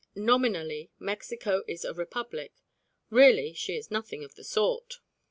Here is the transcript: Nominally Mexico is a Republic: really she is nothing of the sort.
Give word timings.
Nominally 0.15 0.89
Mexico 0.97 1.61
is 1.67 1.85
a 1.85 1.93
Republic: 1.93 2.53
really 3.11 3.53
she 3.53 3.75
is 3.77 3.91
nothing 3.91 4.23
of 4.23 4.33
the 4.33 4.43
sort. 4.43 4.95